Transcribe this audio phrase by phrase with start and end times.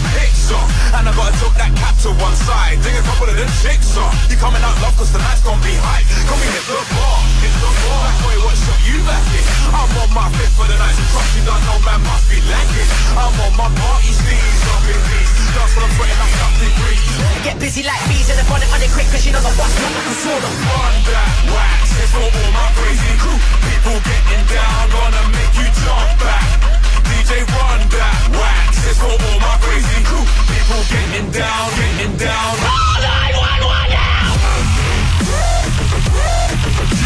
[0.00, 0.68] them pics off.
[0.96, 2.80] And I gotta talk that cap to one side.
[2.80, 4.12] Ding a couple of them chicks off.
[4.32, 6.06] You coming out love cause night's gonna be hype.
[6.26, 8.00] Come we hit the bar, hit the bar.
[8.08, 9.44] Back boy, what shot you back in?
[9.76, 10.96] I'm on my fifth for the night.
[11.12, 12.90] Trust you don't know, man, must be lacking.
[13.16, 15.32] I'm on my party steez up in peace.
[15.52, 17.04] Dance when I'm sweating, I'm up degrees.
[17.44, 19.72] Get busy like bees in the bonnet on it quick cause you know the boss
[19.80, 21.84] not the sort of one that wax.
[22.00, 23.38] It's for all my crazy crew.
[23.64, 26.79] People getting down, gonna make you jump back.
[27.08, 28.84] DJ run that wax.
[28.88, 30.26] It's for all my crazy crew.
[30.50, 32.56] People getting down, getting down.
[32.58, 33.90] Call 911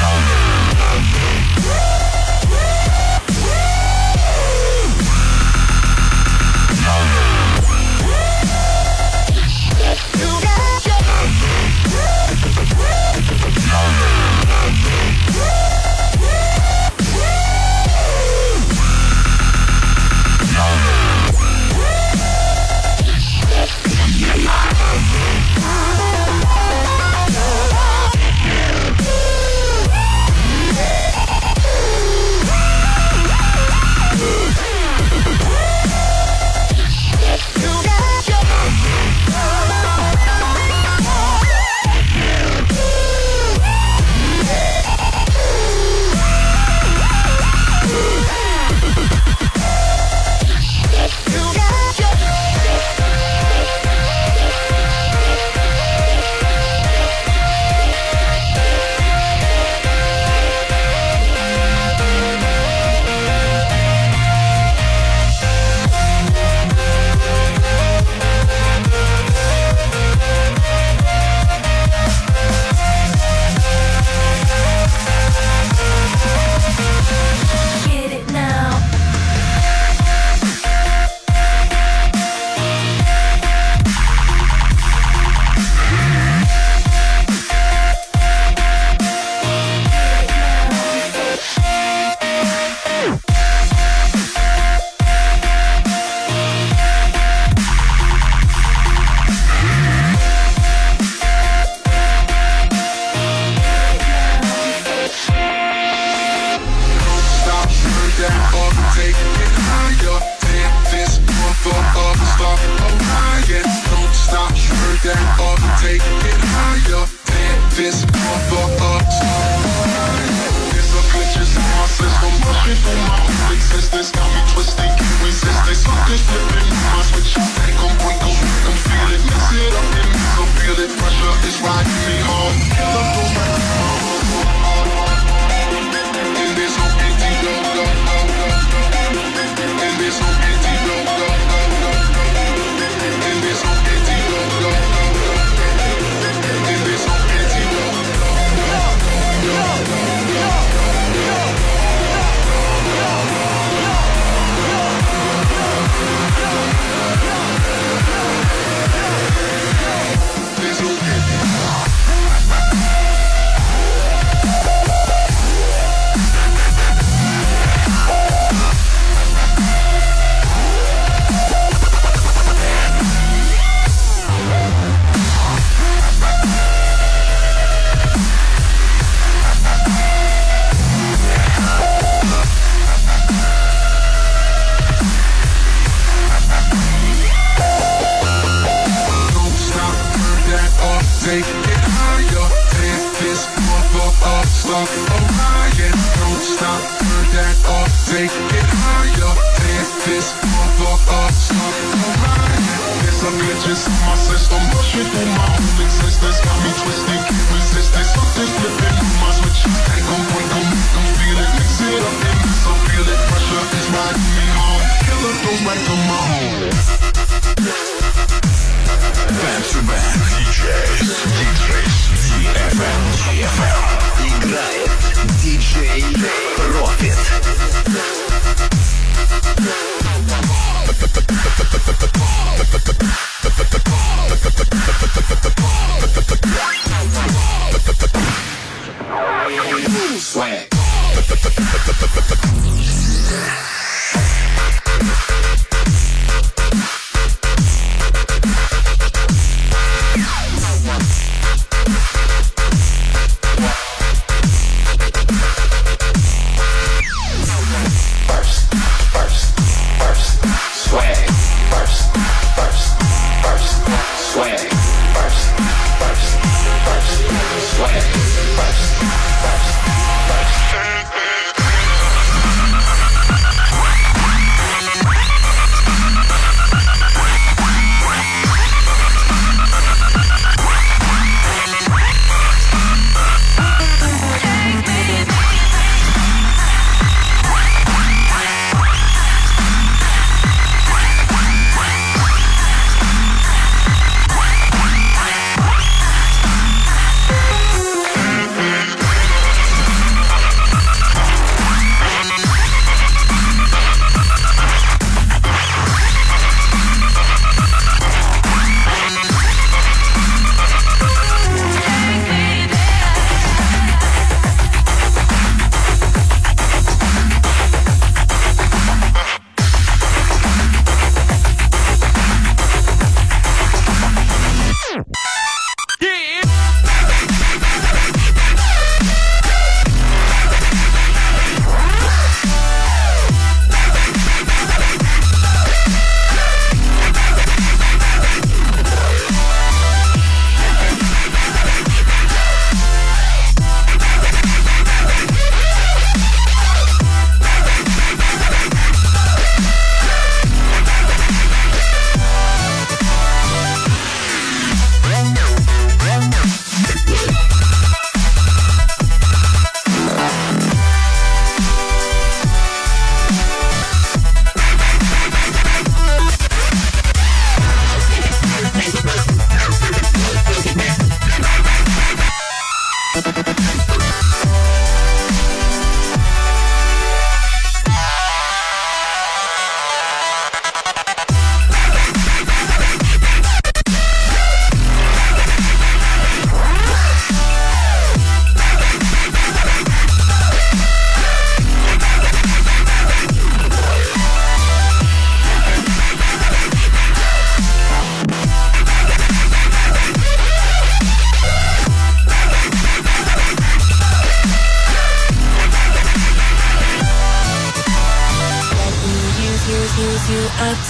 [0.05, 0.44] now!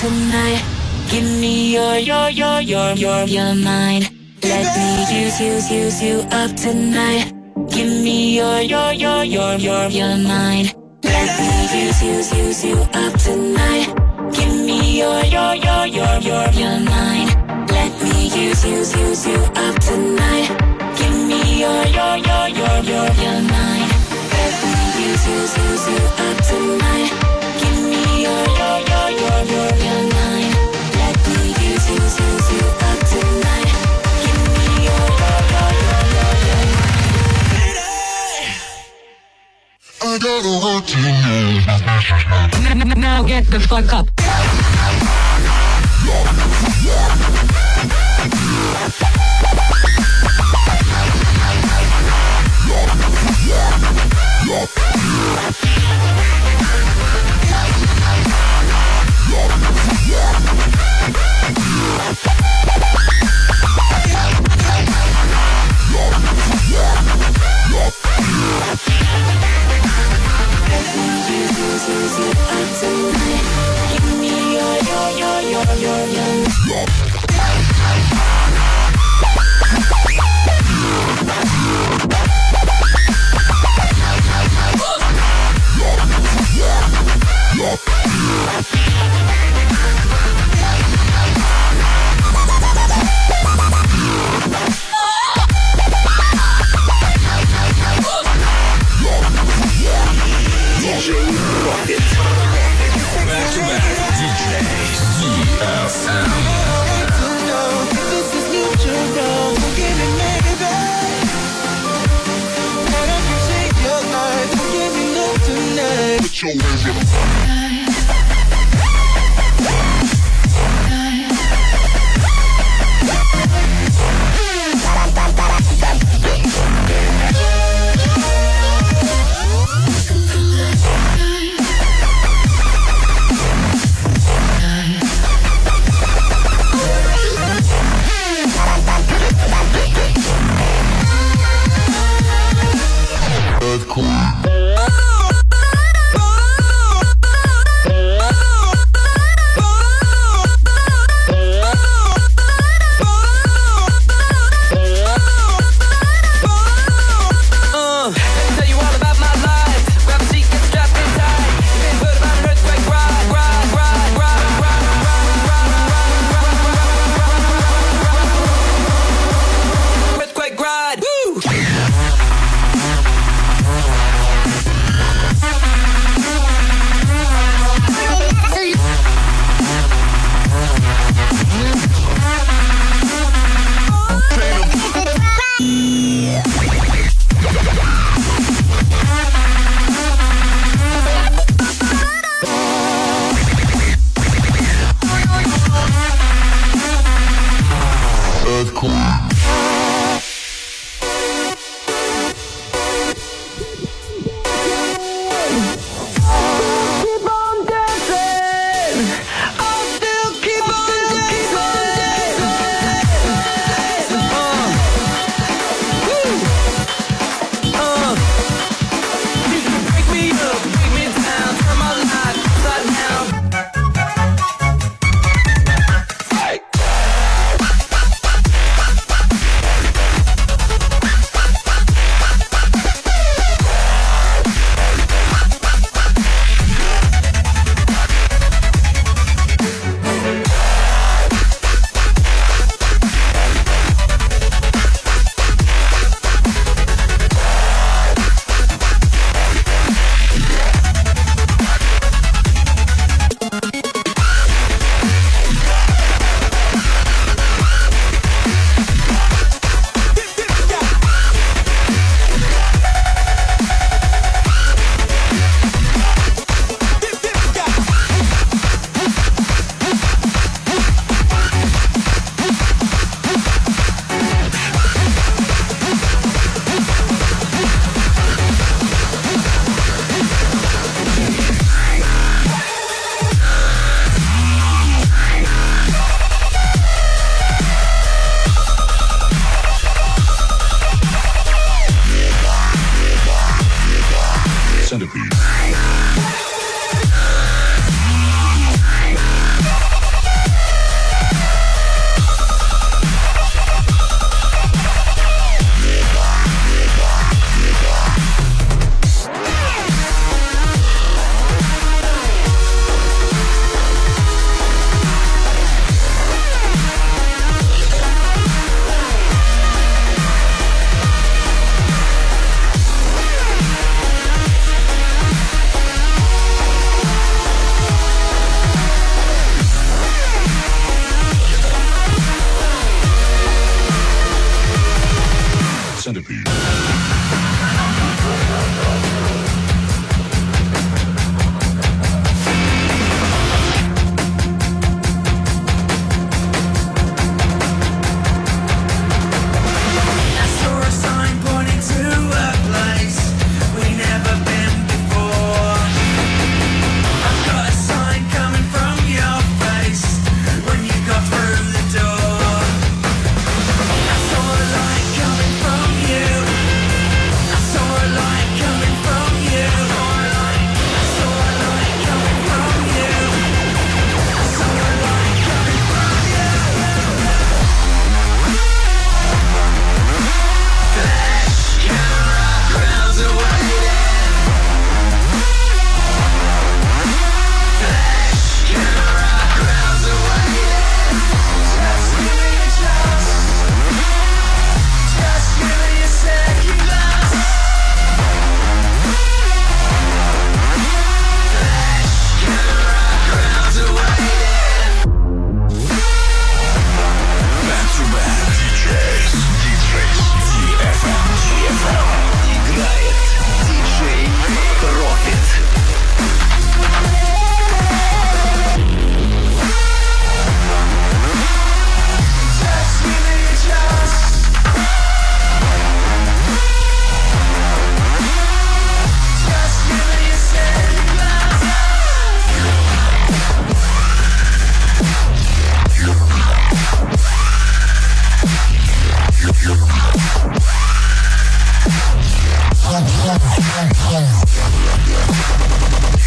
[0.05, 0.63] Tonight.
[1.11, 4.11] Give me your, your, your, your, your, your mind.
[4.43, 7.33] Let me use, use, use you up tonight.
[7.71, 10.75] Give me your, your, your, your, your, your mind.
[11.03, 13.87] Let me use, use, use you up tonight.
[14.37, 17.29] Give me your, your, your, your, your, your mind.
[17.71, 20.49] Let me use, use, use you up tonight.
[20.99, 23.89] Give me your, your, your, your, your, your mind.
[24.37, 27.11] Let me use, use, use you up tonight.
[27.61, 28.74] Give me your, your,
[42.97, 44.14] Now get the fuck up.
[72.19, 73.47] You up tonight.
[73.93, 77.04] Give me your, your, your, your, your, your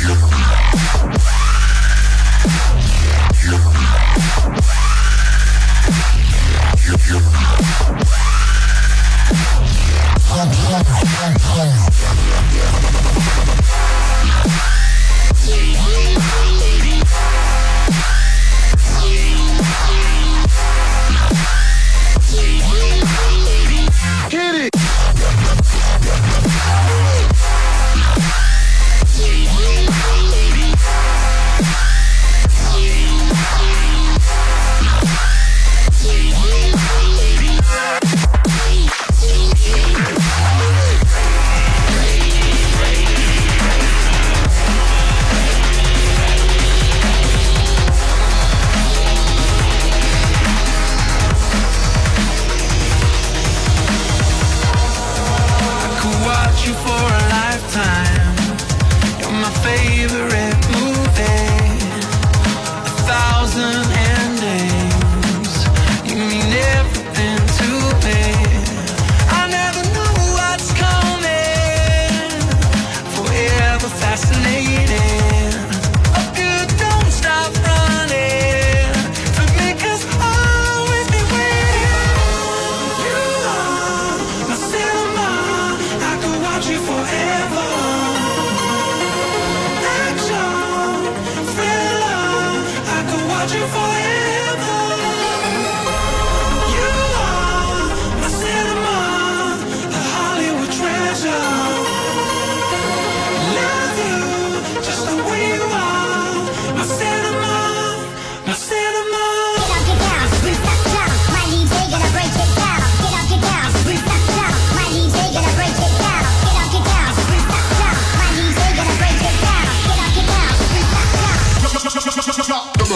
[0.08, 0.37] Yeah.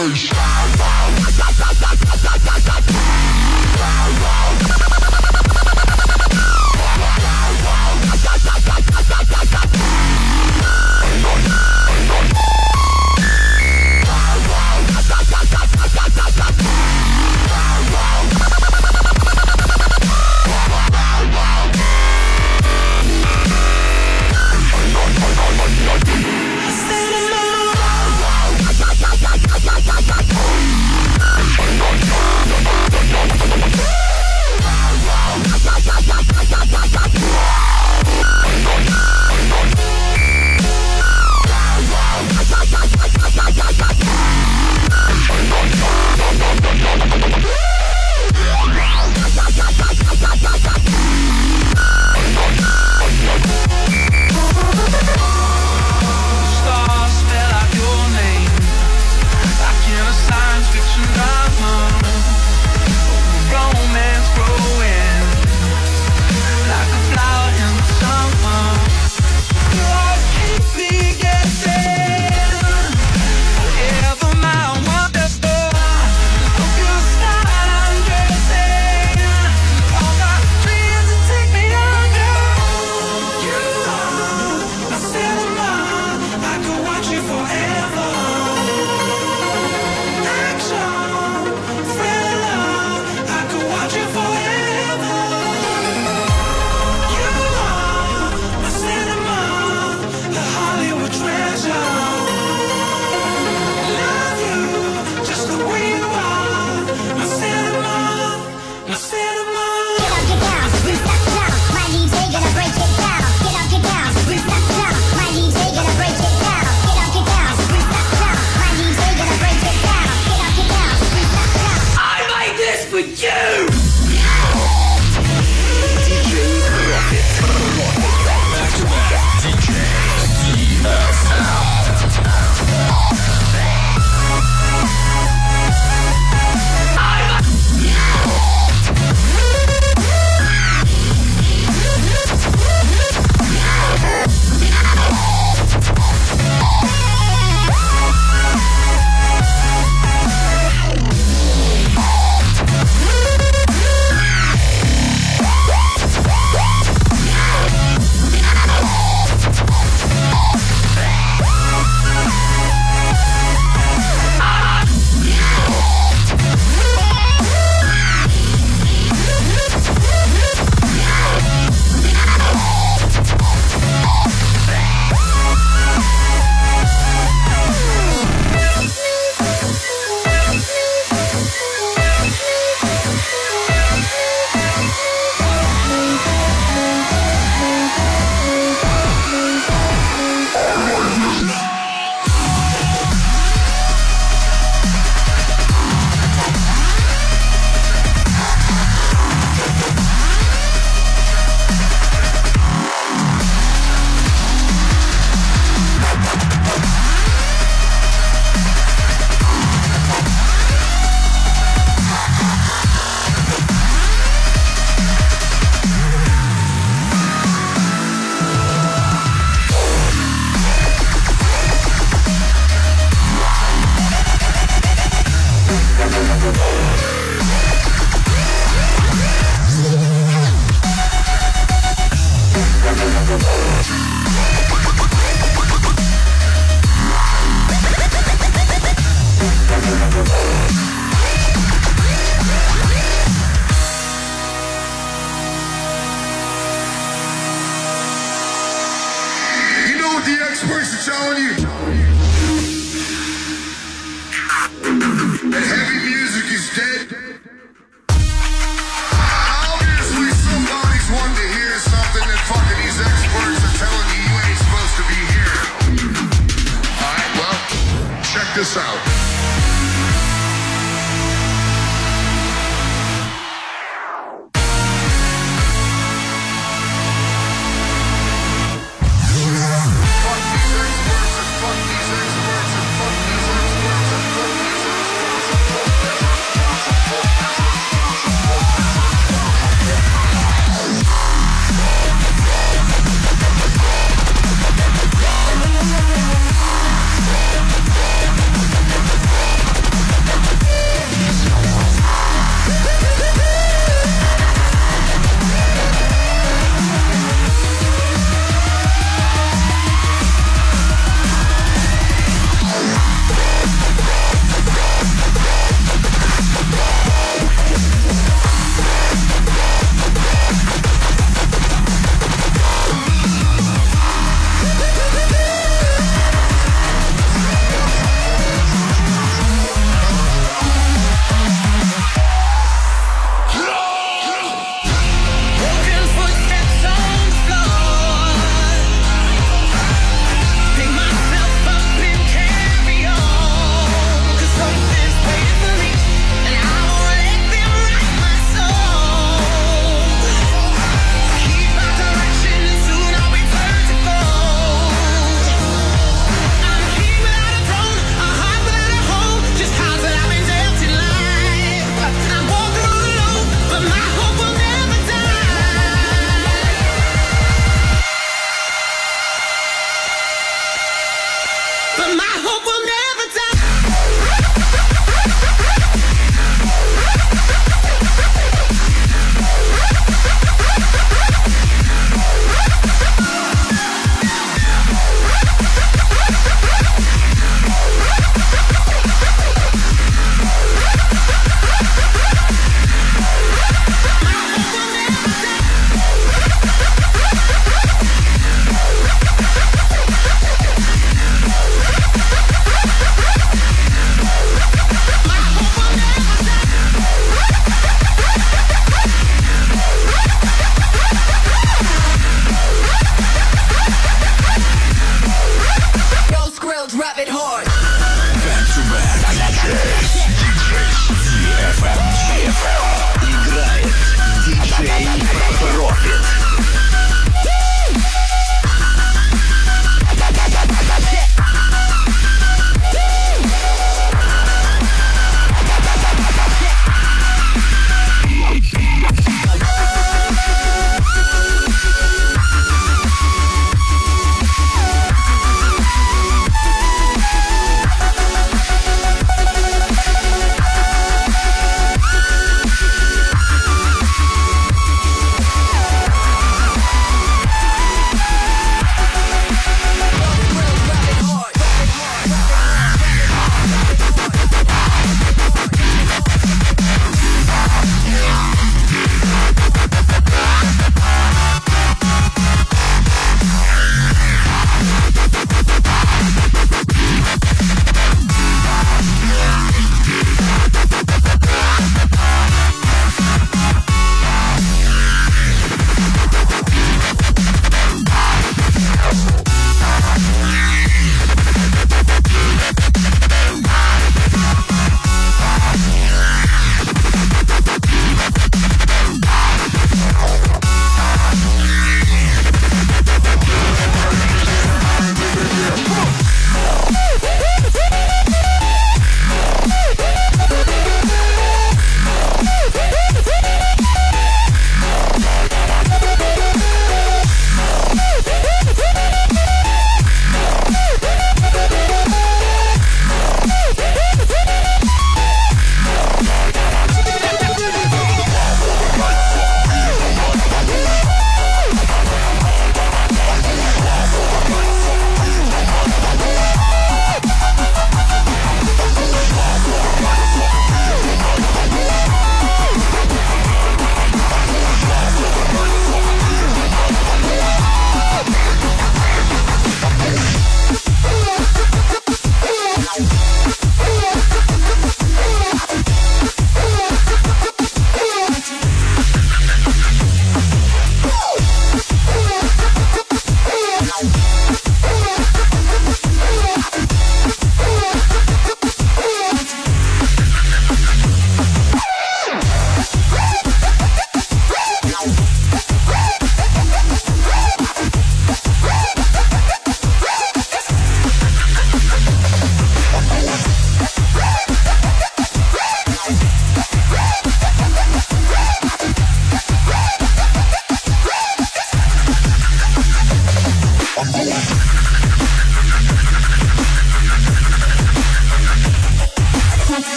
[0.00, 0.69] Deus.